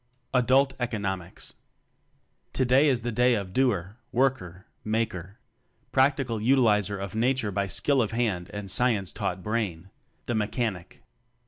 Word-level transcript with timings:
Adult 0.33 0.73
Economics. 0.79 1.53
Today 2.53 2.87
is 2.87 3.01
the 3.01 3.11
day 3.11 3.35
of 3.35 3.53
Doer, 3.53 3.97
Work 4.11 4.41
er, 4.41 4.65
Maker 4.83 5.37
practical 5.91 6.39
utilizer 6.41 6.97
of 6.97 7.13
Nature 7.13 7.51
by 7.51 7.67
skill 7.67 8.01
of 8.01 8.09
hand 8.09 8.49
and 8.51 8.71
science 8.71 9.11
taught 9.13 9.43
brain 9.43 9.91
the 10.25 10.33
Mechanic. 10.33 11.03